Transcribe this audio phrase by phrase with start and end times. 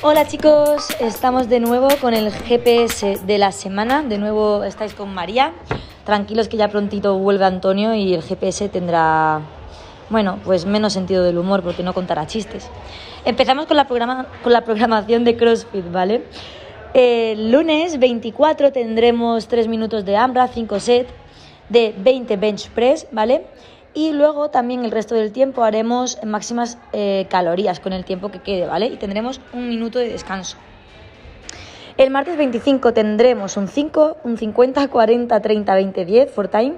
[0.00, 4.04] Hola chicos, estamos de nuevo con el GPS de la semana.
[4.04, 5.52] De nuevo estáis con María.
[6.04, 9.40] Tranquilos que ya prontito vuelve Antonio y el GPS tendrá,
[10.08, 12.70] bueno, pues menos sentido del humor porque no contará chistes.
[13.24, 13.88] Empezamos con la,
[14.64, 16.22] programación de CrossFit, ¿vale?
[16.94, 21.10] El lunes 24 tendremos 3 minutos de AMRA, 5 sets
[21.70, 23.46] de 20 bench press, ¿vale?
[23.94, 28.40] Y luego también el resto del tiempo haremos máximas eh, calorías con el tiempo que
[28.40, 28.86] quede, ¿vale?
[28.86, 30.56] Y tendremos un minuto de descanso.
[31.96, 36.74] El martes 25 tendremos un 5, un 50, 40, 30, 20, 10 for time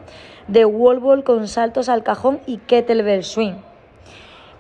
[0.49, 3.57] de wall ball con saltos al cajón y kettlebell swing.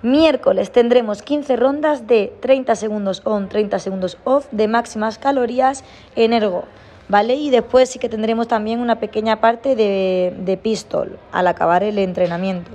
[0.02, 6.32] Miércoles tendremos 15 rondas de 30 segundos on, 30 segundos off de máximas calorías en
[6.32, 6.64] ergo.
[7.10, 7.34] ¿Vale?
[7.34, 11.98] Y después sí que tendremos también una pequeña parte de, de pistol al acabar el
[11.98, 12.70] entrenamiento.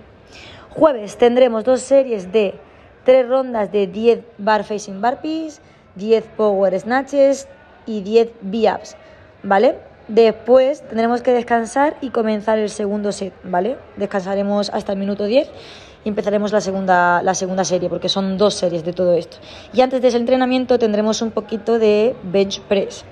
[0.71, 2.53] Jueves tendremos dos series de
[3.05, 5.61] tres rondas de 10 bar facing burpees,
[5.95, 7.47] 10 power snatches
[7.85, 8.97] y 10 V-ups,
[9.41, 9.77] ¿vale?
[10.09, 13.77] Después tendremos que descansar y comenzar el segundo set, ¿vale?
[13.95, 15.49] Descansaremos hasta el minuto 10
[16.03, 19.37] y empezaremos la segunda, la segunda serie, porque son dos series de todo esto.
[19.73, 23.05] Y antes de ese entrenamiento tendremos un poquito de bench press,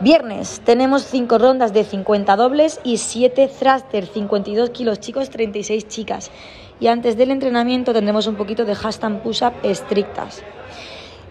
[0.00, 6.30] Viernes tenemos 5 rondas de 50 dobles y 7 thruster, 52 kilos chicos, 36 chicas.
[6.78, 10.42] Y antes del entrenamiento tendremos un poquito de handstand push-up estrictas.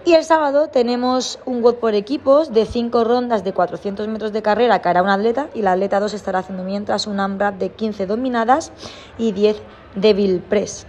[0.03, 4.41] Y el sábado tenemos un WOD por equipos de 5 rondas de 400 metros de
[4.41, 7.69] carrera que hará un atleta y la atleta 2 estará haciendo mientras un AMRAP de
[7.69, 8.71] 15 dominadas
[9.19, 9.61] y 10
[9.93, 10.87] devil press.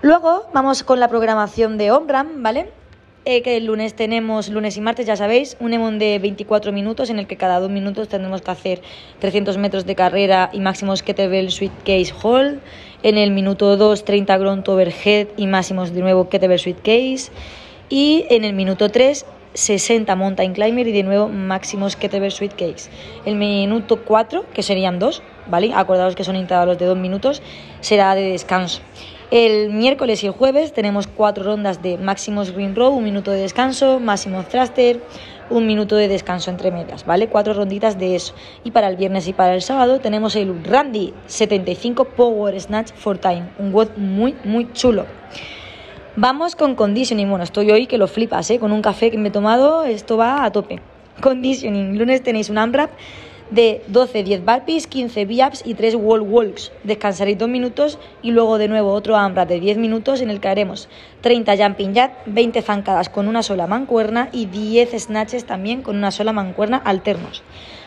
[0.00, 2.72] Luego vamos con la programación de OMRAM, ¿vale?
[3.26, 7.08] Eh, que el lunes tenemos, lunes y martes, ya sabéis, un EMON de 24 minutos
[7.08, 8.82] en el que cada dos minutos tendremos que hacer
[9.20, 11.48] 300 metros de carrera y máximos kettlebell
[11.86, 12.60] case hold.
[13.02, 17.30] En el minuto 2, 30 grunt overhead y máximos de nuevo kettlebell case.
[17.88, 22.90] Y en el minuto 3, 60 mountain climber y de nuevo máximos kettlebell case.
[23.24, 25.72] El minuto 4, que serían dos, ¿vale?
[25.74, 27.40] Acordaos que son intervalos de dos minutos,
[27.80, 28.82] será de descanso.
[29.30, 33.40] El miércoles y el jueves tenemos cuatro rondas de máximos green row, un minuto de
[33.40, 35.00] descanso, máximo thruster,
[35.50, 37.28] un minuto de descanso entre medias, ¿vale?
[37.28, 38.34] Cuatro ronditas de eso.
[38.64, 43.18] Y para el viernes y para el sábado tenemos el Randy 75 Power Snatch for
[43.18, 45.06] Time, un WOD muy, muy chulo.
[46.16, 47.28] Vamos con conditioning.
[47.28, 48.58] Bueno, estoy hoy que lo flipas, ¿eh?
[48.58, 50.80] Con un café que me he tomado, esto va a tope.
[51.20, 51.98] Conditioning.
[51.98, 52.90] Lunes tenéis un AMRAP
[53.50, 56.72] de 12, 10 burpees, 15 V-ups y 3 wall walks.
[56.82, 60.48] Descansaréis 2 minutos y luego de nuevo otro AMRAP de 10 minutos en el que
[60.48, 60.88] haremos
[61.20, 66.10] 30 jumping jack, 20 zancadas con una sola mancuerna y 10 snatches también con una
[66.10, 67.42] sola mancuerna alternos.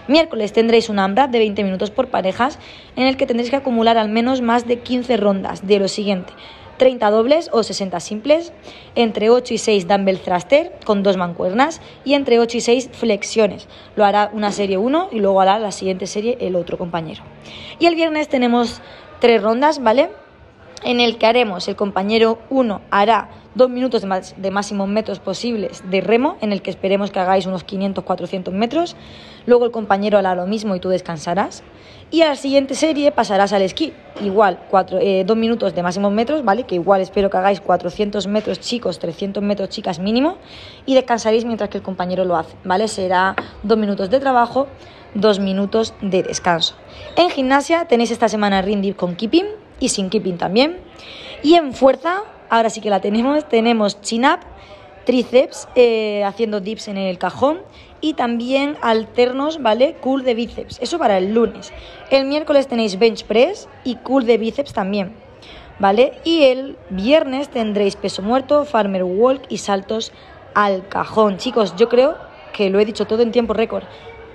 [0.08, 2.60] Miércoles tendréis un AMRAP de 20 minutos por parejas
[2.96, 6.32] en el que tendréis que acumular al menos más de 15 rondas de lo siguiente.
[6.78, 8.54] 30 dobles o 60 simples,
[8.96, 13.68] entre 8 y 6 dumbbell thruster con dos mancuernas y entre 8 y 6 flexiones.
[13.96, 17.24] Lo hará una serie 1 y luego hará la siguiente serie el otro compañero.
[17.80, 18.82] Y el viernes tenemos
[19.20, 20.10] tres rondas, ¿vale?
[20.84, 24.04] En el que haremos, el compañero 1 hará dos minutos
[24.38, 28.96] de, máximos metros posibles de remo, en el que esperemos que hagáis unos 500-400 metros.
[29.48, 31.64] Luego el compañero hará lo mismo y tú descansarás.
[32.12, 33.92] Y a la siguiente serie pasarás al esquí.
[34.22, 36.64] Igual, cuatro, eh, dos minutos de máximos metros, ¿vale?
[36.64, 40.38] Que igual espero que hagáis 400 metros chicos, 300 metros chicas mínimo.
[40.86, 42.88] Y descansaréis mientras que el compañero lo hace, ¿vale?
[42.88, 44.68] Será dos minutos de trabajo,
[45.16, 46.76] dos minutos de descanso.
[47.16, 50.78] En gimnasia tenéis esta semana ring con keeping y sin keeping también.
[51.44, 53.48] Y en fuerza ahora sí que la tenemos.
[53.48, 54.40] Tenemos chin up,
[55.06, 57.62] tríceps, eh, haciendo dips en el cajón
[58.02, 59.96] y también alternos, ¿vale?
[60.02, 60.80] Cool de bíceps.
[60.82, 61.74] Eso para el lunes.
[62.10, 65.14] El miércoles tenéis bench press y cool de bíceps también,
[65.80, 66.20] ¿vale?
[66.24, 70.12] Y el viernes tendréis peso muerto, farmer walk y saltos
[70.54, 71.38] al cajón.
[71.38, 72.16] Chicos, yo creo
[72.54, 73.84] que lo he dicho todo en tiempo récord.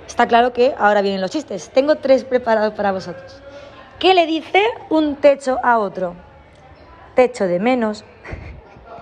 [0.07, 1.69] Está claro que ahora vienen los chistes.
[1.73, 3.41] Tengo tres preparados para vosotros.
[3.99, 6.15] ¿Qué le dice un techo a otro?
[7.15, 8.03] techo de menos.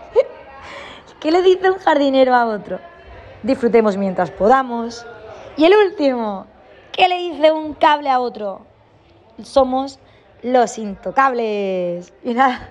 [1.19, 2.79] ¿Qué le dice un jardinero a otro?
[3.43, 5.05] Disfrutemos mientras podamos.
[5.57, 6.47] Y el último,
[6.91, 8.61] ¿qué le dice un cable a otro?
[9.43, 9.99] Somos
[10.41, 12.13] los intocables.
[12.23, 12.69] Y nada,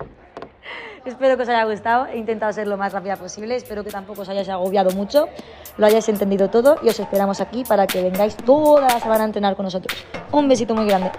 [1.04, 2.06] espero que os haya gustado.
[2.06, 3.56] He intentado ser lo más rápida posible.
[3.56, 5.28] Espero que tampoco os hayáis agobiado mucho,
[5.76, 9.26] lo hayáis entendido todo y os esperamos aquí para que vengáis toda la semana a
[9.26, 10.04] entrenar con nosotros.
[10.32, 11.10] Un besito muy grande.